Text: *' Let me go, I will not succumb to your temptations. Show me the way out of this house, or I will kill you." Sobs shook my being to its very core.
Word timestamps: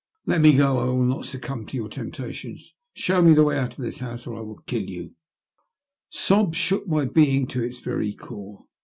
*' 0.15 0.25
Let 0.25 0.41
me 0.41 0.53
go, 0.53 0.79
I 0.79 0.85
will 0.85 1.03
not 1.03 1.27
succumb 1.27 1.67
to 1.67 1.77
your 1.77 1.87
temptations. 1.87 2.73
Show 2.95 3.21
me 3.21 3.33
the 3.35 3.43
way 3.43 3.59
out 3.59 3.77
of 3.77 3.77
this 3.85 3.99
house, 3.99 4.25
or 4.25 4.35
I 4.35 4.41
will 4.41 4.63
kill 4.65 4.81
you." 4.89 5.13
Sobs 6.09 6.57
shook 6.57 6.87
my 6.87 7.05
being 7.05 7.45
to 7.49 7.61
its 7.61 7.77
very 7.77 8.13
core. 8.13 8.63